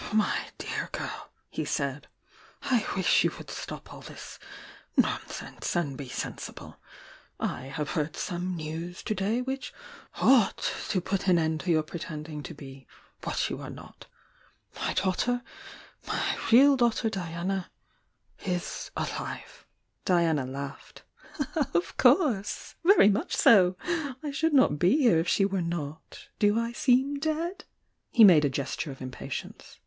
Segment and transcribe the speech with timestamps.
[0.09, 2.07] "Mv dear girl," he said.
[2.63, 4.39] "I wish you would stop all this
[4.97, 6.77] nonsense and be sensible!
[7.39, 9.71] I have heard some news to day which
[10.15, 10.57] ought
[10.89, 12.87] to put an end to your pre tending to be
[13.23, 14.07] what you are not.
[14.79, 15.43] My daughter—
[16.07, 17.65] my real daughter Dianar
[18.43, 19.67] is alive."
[20.03, 21.03] Diana laughed..
[21.37, 21.45] r i.
[21.45, 22.73] u * u« v.»~ "Of course!
[22.83, 23.77] Very much so!
[24.23, 26.27] I should not be here if she were not.
[26.39, 27.65] Do I seem dead?"
[28.09, 29.77] He made a gesture of impatience.